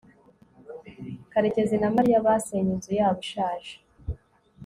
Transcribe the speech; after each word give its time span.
karekezi 1.31 1.75
na 1.79 1.89
mariya 1.95 2.25
basenye 2.27 2.71
inzu 2.75 2.91
yabo 2.99 3.19
ishaje 3.25 3.73